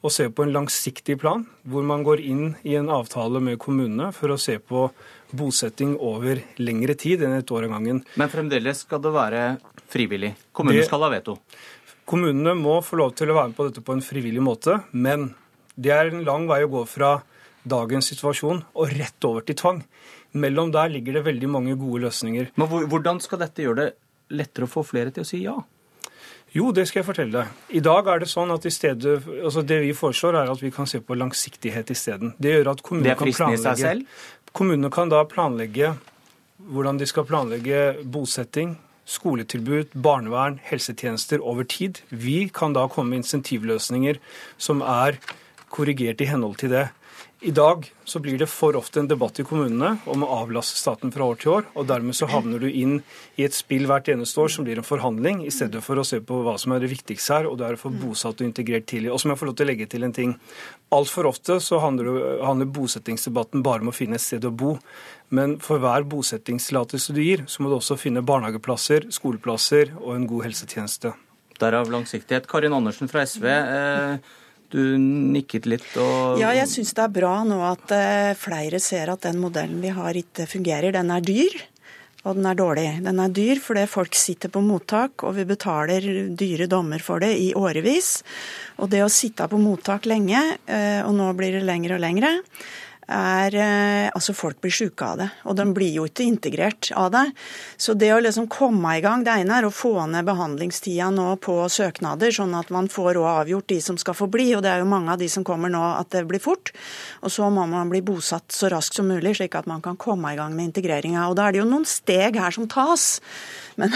å 0.00 0.08
se 0.12 0.30
på 0.32 0.44
en 0.46 0.52
langsiktig 0.54 1.18
plan, 1.20 1.42
hvor 1.68 1.84
man 1.84 2.04
går 2.06 2.22
inn 2.24 2.54
i 2.64 2.76
en 2.78 2.88
avtale 2.92 3.42
med 3.44 3.58
kommunene 3.60 4.08
for 4.16 4.32
å 4.32 4.38
se 4.40 4.56
på 4.56 4.86
bosetting 5.36 5.92
over 6.00 6.40
lengre 6.60 6.96
tid 6.98 7.24
enn 7.26 7.36
et 7.36 7.52
år 7.52 7.68
av 7.68 7.76
gangen. 7.76 8.00
Men 8.16 8.32
fremdeles 8.32 8.86
skal 8.86 9.02
det 9.04 9.12
være 9.14 9.42
frivillig? 9.92 10.32
Kommunene 10.56 10.86
skal 10.88 11.04
ha 11.04 11.12
veto? 11.12 11.36
Kommunene 12.08 12.56
må 12.58 12.80
få 12.82 12.96
lov 12.98 13.12
til 13.18 13.30
å 13.30 13.36
være 13.36 13.52
med 13.52 13.58
på 13.58 13.68
dette 13.68 13.84
på 13.84 13.94
en 13.94 14.02
frivillig 14.02 14.42
måte, 14.42 14.80
men 14.90 15.28
det 15.80 15.92
er 15.96 16.10
en 16.10 16.24
lang 16.26 16.46
vei 16.50 16.62
å 16.66 16.70
gå 16.72 16.84
fra 16.88 17.16
dagens 17.62 18.12
situasjon 18.12 18.62
og 18.72 18.94
rett 18.96 19.28
over 19.28 19.44
til 19.46 19.58
tvang. 19.58 19.82
Mellom 20.40 20.70
der 20.74 20.92
ligger 20.92 21.18
det 21.18 21.26
veldig 21.26 21.50
mange 21.50 21.76
gode 21.78 22.06
løsninger. 22.06 22.52
Men 22.60 22.88
Hvordan 22.92 23.20
skal 23.20 23.42
dette 23.42 23.64
gjøre 23.64 23.84
det 23.84 23.90
lettere 24.36 24.68
å 24.68 24.70
få 24.70 24.84
flere 24.86 25.12
til 25.14 25.26
å 25.26 25.28
si 25.28 25.42
ja? 25.42 25.56
Jo, 26.50 26.72
det 26.74 26.88
skal 26.88 27.00
jeg 27.00 27.06
fortelle 27.06 27.42
deg. 27.44 27.58
I 27.78 27.82
dag 27.84 28.08
er 28.10 28.22
det 28.22 28.28
sånn 28.30 28.50
at 28.50 28.64
i 28.66 28.72
stedet, 28.74 29.20
altså 29.38 29.62
det 29.62 29.78
vi 29.84 29.92
foreslår, 29.94 30.40
er 30.40 30.50
at 30.50 30.62
vi 30.62 30.72
kan 30.74 30.88
se 30.90 30.98
på 30.98 31.14
langsiktighet 31.14 31.92
isteden. 31.94 32.32
Det 32.42 32.56
gjør 32.56 32.72
at 32.72 32.82
kommunene 32.86 33.14
kan 33.14 33.30
planlegge, 33.30 33.92
kommunene 34.50 34.90
kan 34.94 35.12
da 35.12 35.22
planlegge 35.30 35.92
hvordan 36.70 36.98
de 36.98 37.06
skal 37.08 37.26
planlegge 37.28 37.84
bosetting, 38.02 38.74
skoletilbud, 39.10 39.94
barnevern, 39.94 40.58
helsetjenester 40.66 41.42
over 41.42 41.66
tid. 41.66 42.02
Vi 42.10 42.48
kan 42.54 42.74
da 42.74 42.88
komme 42.90 43.14
med 43.14 43.22
insentivløsninger 43.22 44.18
som 44.58 44.82
er 44.82 45.18
korrigert 45.70 46.20
i 46.20 46.28
henhold 46.30 46.58
til 46.60 46.74
det. 46.74 46.88
I 47.40 47.50
dag 47.56 47.86
så 48.04 48.20
blir 48.20 48.36
det 48.38 48.50
for 48.52 48.76
ofte 48.76 49.00
en 49.00 49.06
debatt 49.08 49.38
i 49.40 49.44
kommunene 49.48 49.94
om 50.12 50.24
å 50.24 50.28
avlaste 50.42 50.76
staten 50.76 51.12
fra 51.12 51.24
år 51.30 51.38
til 51.40 51.52
år, 51.54 51.68
og 51.72 51.86
dermed 51.88 52.16
så 52.16 52.26
havner 52.28 52.60
du 52.60 52.66
inn 52.68 52.98
i 53.40 53.46
et 53.46 53.56
spill 53.56 53.86
hvert 53.88 54.10
eneste 54.12 54.42
år 54.42 54.52
som 54.52 54.66
blir 54.66 54.76
en 54.76 54.84
forhandling, 54.84 55.40
i 55.48 55.52
stedet 55.54 55.80
for 55.84 55.96
å 55.96 56.04
se 56.04 56.18
på 56.20 56.42
hva 56.44 56.58
som 56.60 56.74
er 56.76 56.84
det 56.84 56.90
viktigste 56.92 57.38
her, 57.38 57.48
og 57.48 57.56
det 57.56 57.64
er 57.64 57.78
å 57.78 57.80
få 57.80 57.92
bosatt 57.94 58.42
og 58.42 58.44
integrert 58.44 58.84
tidlig. 58.92 59.08
Og 59.14 59.22
så 59.22 59.28
må 59.28 59.32
jeg 59.32 59.40
få 59.40 59.48
lov 59.48 59.56
til 59.56 59.66
å 59.66 59.70
legge 59.70 59.88
til 59.88 60.04
en 60.04 60.16
ting. 60.16 60.34
Altfor 60.92 61.30
ofte 61.30 61.56
så 61.64 61.80
handler, 61.80 62.42
handler 62.44 62.68
bosettingsdebatten 62.76 63.64
bare 63.64 63.86
om 63.86 63.92
å 63.92 63.96
finne 63.96 64.20
et 64.20 64.26
sted 64.26 64.44
å 64.44 64.52
bo. 64.52 64.74
Men 65.32 65.56
for 65.64 65.80
hver 65.80 66.04
bosettingstillatelse 66.12 67.16
du 67.16 67.22
gir, 67.24 67.46
så 67.48 67.64
må 67.64 67.72
du 67.72 67.78
også 67.78 67.96
finne 68.00 68.24
barnehageplasser, 68.26 69.08
skoleplasser 69.16 69.96
og 70.02 70.12
en 70.18 70.28
god 70.28 70.50
helsetjeneste. 70.50 71.14
Derav 71.60 71.88
langsiktighet. 71.92 72.48
Karin 72.52 72.76
Andersen 72.76 73.08
fra 73.08 73.24
SV. 73.24 73.48
Eh, 73.48 74.36
du 74.72 74.82
nikket 75.00 75.66
litt 75.70 75.90
og 76.00 76.40
Ja, 76.40 76.52
jeg 76.56 76.70
syns 76.70 76.94
det 76.96 77.04
er 77.04 77.12
bra 77.14 77.34
nå 77.46 77.60
at 77.66 77.92
eh, 77.96 78.32
flere 78.38 78.80
ser 78.82 79.12
at 79.12 79.26
den 79.26 79.40
modellen 79.42 79.82
vi 79.82 79.92
har 79.94 80.16
ikke 80.16 80.48
fungerer. 80.50 80.94
Den 80.96 81.12
er 81.14 81.24
dyr. 81.24 81.58
Og 82.28 82.36
den 82.36 82.44
er 82.44 82.56
dårlig. 82.58 82.88
Den 83.04 83.20
er 83.22 83.32
dyr 83.32 83.60
fordi 83.64 83.86
folk 83.88 84.16
sitter 84.18 84.52
på 84.52 84.60
mottak, 84.60 85.24
og 85.24 85.38
vi 85.38 85.46
betaler 85.48 86.04
dyre 86.36 86.66
dommer 86.68 87.00
for 87.00 87.22
det 87.22 87.32
i 87.40 87.48
årevis. 87.56 88.18
Og 88.76 88.90
det 88.92 89.00
å 89.04 89.12
sitte 89.12 89.48
på 89.48 89.60
mottak 89.60 90.08
lenge, 90.10 90.42
eh, 90.68 91.00
og 91.00 91.14
nå 91.16 91.30
blir 91.38 91.56
det 91.56 91.64
lengre 91.64 91.96
og 91.96 92.04
lengre, 92.04 92.34
er 93.10 93.56
eh, 93.58 94.08
Altså, 94.10 94.34
folk 94.34 94.58
blir 94.62 94.72
syke 94.74 95.06
av 95.06 95.20
det. 95.20 95.28
Og 95.48 95.56
de 95.58 95.64
blir 95.74 95.92
jo 95.94 96.06
ikke 96.08 96.26
integrert 96.26 96.90
av 96.98 97.10
det. 97.14 97.24
Så 97.80 97.94
det 97.98 98.10
å 98.14 98.20
liksom 98.22 98.48
komme 98.50 98.96
i 98.96 99.02
gang 99.04 99.22
Det 99.24 99.36
ene 99.42 99.60
er 99.60 99.68
å 99.68 99.72
få 99.74 99.92
ned 100.10 100.26
behandlingstida 100.26 101.10
nå 101.14 101.28
på 101.44 101.56
søknader, 101.70 102.32
sånn 102.34 102.56
at 102.58 102.72
man 102.74 102.90
får 102.90 103.20
òg 103.20 103.28
avgjort 103.30 103.68
de 103.70 103.80
som 103.84 103.98
skal 104.00 104.16
få 104.18 104.30
bli. 104.32 104.50
Og 104.56 104.64
det 104.64 104.72
er 104.72 104.82
jo 104.82 104.90
mange 104.90 105.14
av 105.14 105.22
de 105.22 105.28
som 105.30 105.46
kommer 105.46 105.72
nå 105.72 105.82
at 105.92 106.10
det 106.14 106.24
blir 106.30 106.42
fort. 106.42 106.72
Og 107.24 107.32
så 107.32 107.48
må 107.52 107.66
man 107.70 107.92
bli 107.92 108.02
bosatt 108.04 108.50
så 108.54 108.70
raskt 108.72 108.98
som 108.98 109.08
mulig, 109.10 109.36
slik 109.38 109.56
at 109.58 109.70
man 109.70 109.82
kan 109.84 109.98
komme 110.00 110.32
i 110.32 110.38
gang 110.40 110.56
med 110.56 110.70
integreringa. 110.70 111.28
Og 111.30 111.38
da 111.38 111.48
er 111.48 111.56
det 111.56 111.62
jo 111.62 111.70
noen 111.70 111.88
steg 111.88 112.38
her 112.40 112.54
som 112.54 112.68
tas. 112.70 113.20
Men, 113.80 113.94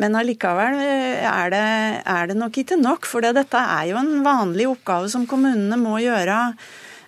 men 0.00 0.16
allikevel 0.18 0.80
er 0.84 1.52
det, 1.54 1.66
er 2.04 2.30
det 2.30 2.38
nok 2.38 2.62
ikke 2.62 2.80
nok. 2.80 3.08
For 3.08 3.24
dette 3.24 3.60
er 3.60 3.90
jo 3.90 4.00
en 4.00 4.18
vanlig 4.26 4.68
oppgave 4.70 5.10
som 5.12 5.28
kommunene 5.30 5.80
må 5.80 5.98
gjøre 6.04 6.40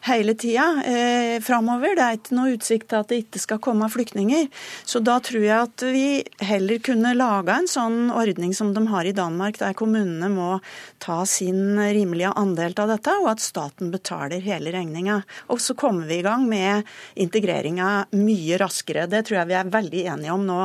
hele 0.07 0.35
tida 0.39 0.67
eh, 0.87 1.37
framover. 1.45 1.97
Det 1.97 2.05
er 2.05 2.19
ikke 2.19 2.37
noe 2.37 2.55
utsikt 2.57 2.89
til 2.91 3.03
at 3.03 3.11
det 3.11 3.19
ikke 3.25 3.43
skal 3.43 3.61
komme 3.63 3.89
flyktninger. 3.93 4.49
Så 4.87 5.03
da 5.05 5.19
tror 5.25 5.45
jeg 5.45 5.57
at 5.57 5.85
vi 5.93 6.07
heller 6.47 6.81
kunne 6.85 7.15
laga 7.17 7.59
en 7.61 7.71
sånn 7.71 8.13
ordning 8.15 8.55
som 8.57 8.73
de 8.77 8.85
har 8.91 9.09
i 9.09 9.15
Danmark, 9.17 9.59
der 9.61 9.77
kommunene 9.79 10.31
må 10.33 10.61
ta 11.03 11.23
sin 11.29 11.79
rimelige 11.79 12.33
andel 12.39 12.77
av 12.83 12.95
dette, 12.95 13.17
og 13.23 13.33
at 13.35 13.45
staten 13.45 13.93
betaler 13.95 14.45
hele 14.45 14.75
regninga. 14.75 15.21
Og 15.53 15.63
så 15.63 15.77
kommer 15.79 16.09
vi 16.09 16.21
i 16.21 16.27
gang 16.27 16.47
med 16.49 16.87
integreringa 17.15 17.91
mye 18.17 18.61
raskere. 18.63 19.07
Det 19.11 19.27
tror 19.27 19.41
jeg 19.41 19.53
vi 19.53 19.59
er 19.61 19.75
veldig 19.77 20.07
enige 20.15 20.35
om 20.35 20.47
nå, 20.47 20.61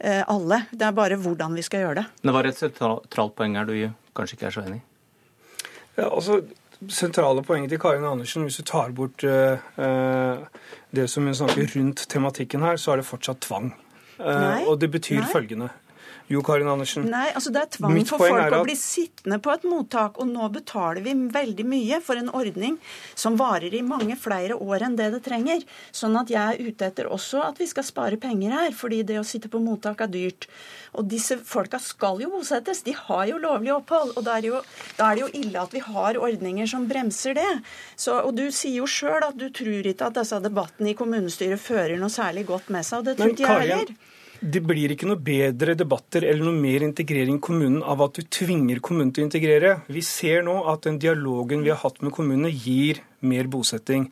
eh, 0.00 0.22
alle. 0.26 0.64
Det 0.70 0.86
er 0.88 0.96
bare 0.96 1.20
hvordan 1.20 1.56
vi 1.56 1.64
skal 1.66 1.86
gjøre 1.86 2.02
det. 2.02 2.06
Det 2.22 2.34
var 2.34 2.48
et 2.48 2.60
sentralt 2.60 3.36
poeng 3.38 3.58
her 3.58 3.68
du 3.68 3.76
kanskje 4.18 4.38
ikke 4.38 4.48
er 4.50 4.56
så 4.56 4.64
enig 4.66 4.80
i? 4.80 4.84
Ja, 5.98 6.08
altså, 6.08 6.42
sentrale 6.88 7.42
poenget 7.42 7.72
til 7.74 7.80
Karin 7.82 8.06
Andersen, 8.06 8.46
hvis 8.46 8.60
du 8.60 8.62
tar 8.62 8.92
bort 8.94 9.24
uh, 9.24 10.46
det 10.94 11.08
som 11.10 11.26
hun 11.26 11.34
snakker 11.34 11.68
rundt 11.76 12.06
tematikken 12.08 12.62
her, 12.62 12.76
så 12.76 12.94
er 12.94 13.02
det 13.02 13.08
fortsatt 13.08 13.42
tvang. 13.46 13.72
Nei, 14.18 14.64
og 14.66 14.80
det 14.80 14.90
betyr 14.90 15.20
Nei. 15.22 15.30
følgende. 15.32 15.68
Jo, 16.28 16.42
Karin 16.44 16.68
Andersen. 16.68 17.06
Nei, 17.08 17.30
altså 17.32 17.50
Det 17.54 17.60
er 17.62 17.70
tvang 17.78 17.94
Mitt 17.96 18.10
for 18.10 18.20
folk 18.20 18.42
at... 18.42 18.56
å 18.58 18.64
bli 18.66 18.74
sittende 18.76 19.38
på 19.40 19.52
et 19.54 19.64
mottak. 19.64 20.18
Og 20.20 20.28
nå 20.28 20.48
betaler 20.52 21.00
vi 21.04 21.14
veldig 21.32 21.64
mye 21.68 22.00
for 22.04 22.20
en 22.20 22.28
ordning 22.36 22.76
som 23.18 23.38
varer 23.40 23.72
i 23.74 23.80
mange 23.84 24.16
flere 24.20 24.58
år 24.58 24.84
enn 24.84 24.98
det 24.98 25.08
det 25.14 25.22
trenger. 25.24 25.64
Sånn 25.94 26.18
at 26.20 26.32
jeg 26.32 26.42
er 26.42 26.68
ute 26.68 26.90
etter 26.90 27.08
også 27.08 27.40
at 27.46 27.60
vi 27.60 27.68
skal 27.70 27.86
spare 27.88 28.20
penger 28.20 28.52
her, 28.52 28.76
fordi 28.76 29.00
det 29.08 29.16
å 29.20 29.24
sitte 29.26 29.48
på 29.52 29.62
mottak 29.64 30.04
er 30.04 30.12
dyrt. 30.12 30.50
Og 31.00 31.08
disse 31.08 31.38
folka 31.48 31.80
skal 31.80 32.20
jo 32.20 32.30
bosettes. 32.34 32.84
De 32.84 32.92
har 32.96 33.24
jo 33.30 33.40
lovlig 33.40 33.72
opphold. 33.78 34.12
Og 34.18 34.28
da 34.28 34.36
er, 34.36 34.50
jo, 34.50 34.60
da 35.00 35.08
er 35.08 35.16
det 35.16 35.24
jo 35.24 35.32
ille 35.40 35.64
at 35.64 35.72
vi 35.72 35.84
har 35.86 36.20
ordninger 36.20 36.68
som 36.68 36.84
bremser 36.90 37.40
det. 37.40 37.48
Så, 37.96 38.20
og 38.20 38.36
du 38.36 38.50
sier 38.52 38.82
jo 38.82 38.90
sjøl 38.90 39.24
at 39.30 39.40
du 39.40 39.48
tror 39.48 39.88
ikke 39.88 40.12
at 40.12 40.20
disse 40.20 40.44
debattene 40.44 40.92
i 40.92 40.98
kommunestyret 40.98 41.60
fører 41.62 41.96
noe 41.96 42.12
særlig 42.12 42.44
godt 42.52 42.68
med 42.74 42.84
seg. 42.84 43.00
Og 43.00 43.08
det 43.08 43.16
tror 43.16 43.32
ikke 43.32 43.48
jeg 43.48 43.64
heller. 43.64 43.96
Det 44.38 44.60
blir 44.62 44.92
ikke 44.94 45.08
noe 45.10 45.18
bedre 45.18 45.74
debatter 45.74 46.22
eller 46.28 46.46
noe 46.46 46.54
mer 46.54 46.84
integrering 46.86 47.40
i 47.40 47.42
kommunen 47.42 47.80
av 47.82 48.04
at 48.04 48.20
du 48.20 48.26
tvinger 48.30 48.78
kommunen 48.84 49.10
til 49.10 49.24
å 49.24 49.28
integrere. 49.28 49.72
Vi 49.90 50.02
ser 50.06 50.44
nå 50.46 50.60
at 50.70 50.84
den 50.86 51.00
dialogen 51.02 51.64
vi 51.64 51.72
har 51.72 51.80
hatt 51.82 51.98
med 52.06 52.14
kommunene, 52.14 52.52
gir 52.52 53.02
mer 53.26 53.50
bosetting. 53.50 54.06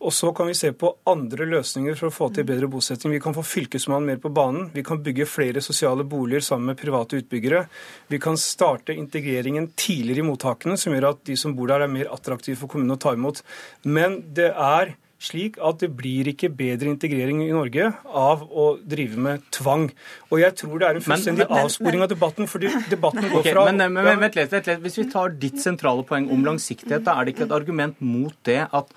Og 0.00 0.12
så 0.16 0.30
kan 0.36 0.48
vi 0.48 0.56
se 0.56 0.70
på 0.76 0.94
andre 1.08 1.44
løsninger 1.48 1.96
for 1.96 2.08
å 2.08 2.14
få 2.14 2.30
til 2.32 2.46
bedre 2.48 2.68
bosetting. 2.72 3.12
Vi 3.12 3.20
kan 3.20 3.36
få 3.36 3.44
Fylkesmannen 3.44 4.08
mer 4.08 4.20
på 4.20 4.32
banen. 4.32 4.70
Vi 4.72 4.84
kan 4.84 5.02
bygge 5.04 5.28
flere 5.28 5.60
sosiale 5.64 6.06
boliger 6.08 6.44
sammen 6.44 6.72
med 6.72 6.80
private 6.80 7.20
utbyggere. 7.20 7.66
Vi 8.08 8.20
kan 8.20 8.40
starte 8.40 8.96
integreringen 8.96 9.72
tidligere 9.76 10.24
i 10.24 10.28
mottakene, 10.28 10.78
som 10.80 10.96
gjør 10.96 11.10
at 11.10 11.24
de 11.28 11.36
som 11.40 11.56
bor 11.56 11.68
der, 11.68 11.84
er 11.84 11.92
mer 11.92 12.08
attraktive 12.12 12.56
for 12.60 12.72
kommunen 12.72 12.96
å 12.96 13.00
ta 13.00 13.12
imot. 13.16 13.42
Men 13.84 14.22
det 14.36 14.52
er 14.52 14.96
slik 15.20 15.58
at 15.60 15.82
det 15.82 15.90
blir 15.96 16.30
ikke 16.32 16.48
bedre 16.56 16.88
integrering 16.94 17.42
i 17.44 17.52
Norge 17.52 17.90
av 18.06 18.46
å 18.48 18.78
drive 18.80 19.20
med 19.20 19.44
tvang. 19.52 19.90
Og 20.30 20.40
jeg 20.40 20.52
tror 20.62 20.80
det 20.80 20.86
er 20.88 20.94
en 20.96 21.04
fullstendig 21.04 21.46
avsporing 21.60 22.02
av 22.06 22.10
debatten, 22.12 22.48
fordi 22.50 22.68
debatten 22.88 23.28
går 23.28 23.44
fra 23.44 23.66
okay, 23.66 23.76
men, 23.76 23.92
men, 23.98 24.20
vent 24.24 24.36
litt, 24.38 24.52
vent 24.52 24.66
litt. 24.70 24.82
Hvis 24.86 24.98
vi 25.02 25.08
tar 25.12 25.28
ditt 25.42 25.58
sentrale 25.60 26.02
poeng 26.08 26.24
om 26.32 26.40
langsiktighet, 26.48 27.04
da 27.04 27.10
er 27.18 27.22
det 27.26 27.30
ikke 27.36 27.46
et 27.50 27.58
argument 27.60 27.96
mot 28.00 28.36
det 28.48 28.62
at 28.66 28.88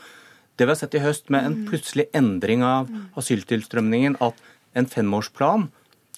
det 0.57 0.65
vi 0.67 0.71
har 0.71 0.79
sett 0.79 0.95
i 0.95 1.03
høst 1.03 1.29
med 1.33 1.41
en 1.47 1.55
plutselig 1.67 2.05
endring 2.15 2.61
av 2.63 2.87
asyltilstrømningen, 3.19 4.15
at 4.23 4.35
en 4.77 4.87
femårsplan 4.89 5.61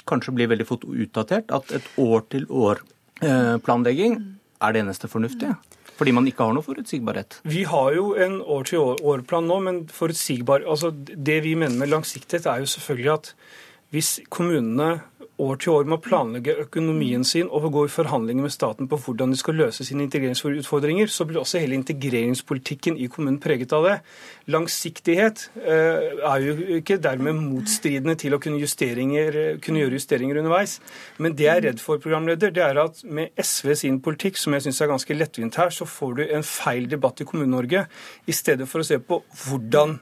kanskje 0.10 0.34
blir 0.38 0.48
veldig 0.52 0.68
fort 0.70 0.84
utdatert, 0.86 1.48
at 1.56 1.66
et 1.74 1.88
år-til-år-planlegging 2.02 4.14
eh, 4.20 4.26
er 4.62 4.70
det 4.76 4.82
eneste 4.84 5.08
fornuftige? 5.10 5.54
Fordi 5.96 6.12
man 6.16 6.28
ikke 6.28 6.44
har 6.44 6.56
noe 6.56 6.66
forutsigbarhet? 6.66 7.40
Vi 7.48 7.64
har 7.70 7.94
jo 7.96 8.10
en 8.20 8.42
år-til-år-plan 8.42 9.48
nå, 9.48 9.60
men 9.64 9.84
forutsigbar 9.92 10.66
altså 10.68 10.92
Det 10.92 11.40
vi 11.46 11.56
mener 11.56 11.78
med 11.80 11.94
langsiktighet, 11.94 12.50
er 12.52 12.64
jo 12.64 12.72
selvfølgelig 12.72 13.14
at 13.14 13.32
hvis 13.96 14.20
kommunene 14.34 14.90
år 15.42 15.58
til 15.60 15.74
år 15.74 15.88
med 15.88 15.98
å 15.98 16.04
planlegge 16.04 16.56
økonomien 16.64 17.26
sin 17.28 17.50
og 17.52 17.68
gå 17.76 17.86
i 17.88 17.92
forhandlinger 17.92 18.46
med 18.46 18.54
staten 18.54 18.88
på 18.92 19.00
hvordan 19.04 19.34
de 19.34 19.40
skal 19.40 19.58
løse 19.60 19.84
sine 19.88 20.06
integreringsutfordringer, 20.06 21.12
så 21.12 21.28
blir 21.28 21.42
også 21.42 21.60
hele 21.60 21.76
integreringspolitikken 21.80 23.00
i 23.02 23.10
kommunen 23.12 23.42
preget 23.44 23.74
av 23.76 23.88
det. 23.88 23.98
Langsiktighet 24.54 25.46
eh, 25.60 26.16
er 26.16 26.46
jo 26.46 26.56
ikke 26.80 27.00
dermed 27.04 27.36
motstridende 27.42 28.16
til 28.22 28.38
å 28.38 28.40
kunne, 28.40 28.64
kunne, 28.64 29.84
gjøre 29.84 30.00
justeringer 30.00 30.42
underveis. 30.42 30.78
Men 31.20 31.36
det 31.36 31.50
jeg 31.50 31.56
er 31.56 31.68
redd 31.70 31.84
for, 31.84 32.00
programleder, 32.02 32.56
det 32.56 32.64
er 32.64 32.82
at 32.86 33.04
med 33.04 33.36
SV 33.36 33.76
sin 33.84 34.02
politikk, 34.06 34.40
som 34.40 34.56
jeg 34.56 34.68
syns 34.68 34.82
er 34.82 34.94
ganske 34.94 35.20
lettvint 35.20 35.60
her, 35.60 35.74
så 35.76 35.88
får 35.90 36.20
du 36.20 36.26
en 36.30 36.48
feil 36.48 36.88
debatt 36.92 37.20
i 37.22 37.28
Kommune-Norge, 37.28 37.86
i 38.26 38.36
stedet 38.36 38.70
for 38.72 38.82
å 38.82 38.88
se 38.88 39.02
på 39.04 39.20
hvordan 39.46 40.00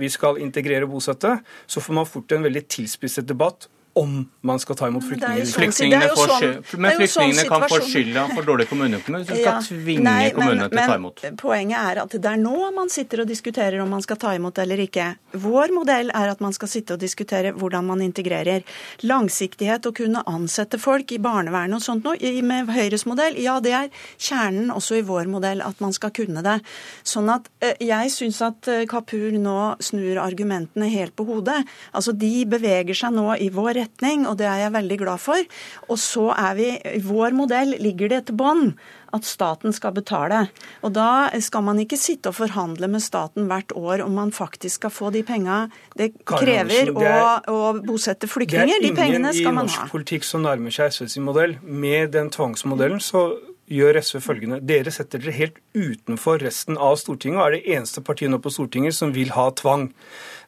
vi 0.00 0.08
skal 0.12 0.40
integrere 0.40 0.86
og 0.86 0.96
bosette, 0.96 1.38
så 1.68 1.82
får 1.84 1.96
man 1.96 2.08
fort 2.08 2.32
en 2.32 2.44
veldig 2.44 2.62
tilspisset 2.72 3.28
debatt 3.28 3.68
om 3.92 4.30
man 4.40 4.58
skal 4.62 4.76
ta 4.78 4.88
imot 4.88 5.04
flyktninger. 5.04 5.44
Sånn, 5.44 5.56
flyktningene 5.58 6.08
får, 6.14 6.32
sånn, 6.32 6.80
men 6.80 6.96
flyktningene 7.00 7.42
sånn 7.42 7.50
kan 7.50 7.64
få 7.70 7.78
skylda 7.84 8.24
for 8.30 8.46
dårlig 8.46 8.66
kommuneøkonomi 8.70 9.24
hvis 9.24 9.30
du 9.30 9.34
skal 9.34 9.48
ja, 9.48 9.54
tvinge 9.66 10.04
nei, 10.06 10.28
kommunene 10.36 10.68
til 10.70 10.78
å 10.78 10.84
ta 10.92 10.98
imot. 11.00 11.22
Men 11.26 11.38
poenget 11.40 11.78
er 11.80 12.00
at 12.04 12.14
det 12.14 12.30
er 12.30 12.40
nå 12.40 12.70
man 12.76 12.92
sitter 12.92 13.24
og 13.24 13.30
diskuterer 13.30 13.82
om 13.82 13.90
man 13.90 14.04
skal 14.04 14.20
ta 14.22 14.34
imot 14.38 14.60
eller 14.62 14.82
ikke. 14.84 15.08
Vår 15.42 15.74
modell 15.74 16.12
er 16.14 16.32
at 16.32 16.44
man 16.44 16.54
skal 16.56 16.70
sitte 16.70 16.94
og 16.94 17.02
diskutere 17.02 17.52
hvordan 17.56 17.88
man 17.90 18.04
integrerer. 18.04 18.62
Langsiktighet 19.10 19.90
å 19.90 19.94
kunne 19.96 20.22
ansette 20.30 20.78
folk 20.80 21.10
i 21.16 21.20
barnevernet 21.22 21.80
og 21.80 21.84
sånt 21.84 22.06
noe. 22.06 22.34
Med 22.46 22.70
Høyres 22.70 23.04
modell, 23.10 23.36
ja 23.42 23.58
det 23.64 23.74
er 23.76 23.90
kjernen 24.20 24.70
også 24.72 25.00
i 25.00 25.04
vår 25.06 25.28
modell 25.30 25.64
at 25.66 25.82
man 25.82 25.94
skal 25.96 26.14
kunne 26.14 26.44
det. 26.46 26.60
Sånn 27.06 27.30
at 27.32 27.50
eh, 27.64 27.74
jeg 27.84 28.14
syns 28.14 28.40
at 28.46 28.70
eh, 28.70 28.86
Kapur 28.90 29.34
nå 29.34 29.58
snur 29.82 30.22
argumentene 30.22 30.88
helt 30.92 31.16
på 31.18 31.26
hodet. 31.28 31.58
Altså 31.96 32.14
de 32.16 32.32
beveger 32.48 32.96
seg 32.96 33.14
nå 33.16 33.34
i 33.40 33.50
vår 33.52 33.79
retning, 33.80 34.26
og 34.28 34.38
det 34.40 34.48
er 34.48 34.64
jeg 34.66 34.76
veldig 34.76 34.98
glad 35.02 35.22
for. 35.22 35.50
Og 35.88 36.00
så 36.00 36.30
er 36.36 36.56
vi 36.58 36.70
I 36.76 37.02
vår 37.04 37.36
modell 37.36 37.76
ligger 37.82 38.12
det 38.12 38.24
et 38.24 38.34
bånd 38.36 38.74
at 39.10 39.26
staten 39.26 39.74
skal 39.74 39.94
betale. 39.96 40.44
Og 40.86 40.94
da 40.94 41.30
skal 41.42 41.64
man 41.66 41.80
ikke 41.82 41.98
sitte 41.98 42.30
og 42.30 42.38
forhandle 42.38 42.88
med 42.90 43.02
staten 43.02 43.48
hvert 43.50 43.74
år 43.76 44.04
om 44.04 44.14
man 44.18 44.30
faktisk 44.34 44.80
skal 44.80 44.94
få 44.94 45.10
de 45.14 45.24
penga 45.26 45.64
det 45.98 46.12
krever 46.22 46.92
er, 46.92 46.94
å, 46.94 47.32
å, 47.50 47.72
bosette 47.82 48.30
flyktninger. 48.30 48.78
De 48.84 48.92
pengene 48.94 49.34
skal 49.34 49.56
man 49.56 49.66
ha. 49.66 49.70
Det 49.70 49.74
er 49.74 49.74
ingen 49.74 49.74
i 49.74 49.80
norsk 49.80 49.94
politikk 49.96 50.28
som 50.28 50.46
nærmer 50.46 50.74
seg 50.74 50.94
SVs 50.94 51.18
modell. 51.26 51.58
Med 51.62 52.14
den 52.14 52.30
tvangsmodellen 52.34 53.02
så 53.02 53.32
gjør 53.70 54.00
SV 54.02 54.20
følgende. 54.24 54.60
Dere 54.66 54.90
setter 54.94 55.22
dere 55.22 55.36
helt 55.38 55.58
utenfor 55.76 56.42
resten 56.42 56.76
av 56.78 56.96
Stortinget 57.00 57.38
og 57.40 57.46
er 57.46 57.58
det 57.58 57.64
eneste 57.76 58.02
partiet 58.04 58.30
nå 58.32 58.40
på 58.42 58.50
Stortinget 58.52 58.96
som 58.96 59.12
vil 59.14 59.30
ha 59.36 59.50
tvang. 59.54 59.92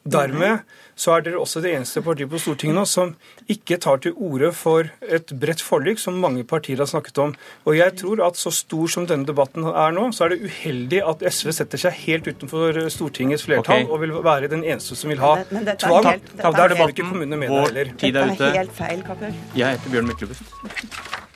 Dermed 0.03 0.65
så 0.99 1.13
er 1.15 1.23
dere 1.23 1.39
også 1.39 1.61
det 1.63 1.71
eneste 1.77 2.03
partiet 2.03 2.29
på 2.33 2.41
Stortinget 2.43 2.75
nå 2.75 2.83
som 2.91 3.13
ikke 3.51 3.79
tar 3.81 4.01
til 4.03 4.17
orde 4.19 4.51
for 4.59 4.91
et 5.07 5.31
bredt 5.41 5.63
forlik, 5.63 6.01
som 6.03 6.19
mange 6.21 6.43
partier 6.51 6.83
har 6.83 6.91
snakket 6.91 7.21
om. 7.23 7.35
Og 7.65 7.79
jeg 7.79 7.95
tror 8.03 8.25
at 8.27 8.37
så 8.41 8.51
stor 8.53 8.91
som 8.91 9.07
denne 9.07 9.25
debatten 9.31 9.65
er 9.71 9.95
nå, 9.95 10.09
så 10.13 10.27
er 10.27 10.35
det 10.35 10.43
uheldig 10.51 11.01
at 11.07 11.23
SV 11.31 11.55
setter 11.63 11.79
seg 11.87 11.97
helt 12.03 12.27
utenfor 12.27 12.83
Stortingets 12.91 13.47
flertall 13.47 13.85
okay. 13.87 13.89
og 13.95 14.03
vil 14.03 14.17
være 14.27 14.51
den 14.53 14.67
eneste 14.67 14.99
som 14.99 15.15
vil 15.15 15.23
ha 15.23 15.37
Men 15.55 15.65
dette 15.71 15.87
er 15.87 15.89
tvang. 15.89 16.11
helt- 16.11 16.31
dette 16.35 16.43
Da 16.43 16.51
er 16.51 16.65
er 16.65 16.69
det 16.75 16.79
helt- 16.83 16.97
ikke 16.99 17.09
kommunene 17.09 17.39
med 17.39 17.49
Vår 17.55 17.67
heller. 17.71 17.95
tid 17.97 18.17
er 18.17 18.27
Dette 18.27 18.43
er 18.43 18.49
ute. 18.51 18.59
helt 18.59 18.73
feil, 18.83 19.03
Kapur. 19.07 19.35
Jeg 19.55 19.79
heter 19.79 19.91
Bjørn 19.91 20.07
Myklebust. 20.11 21.22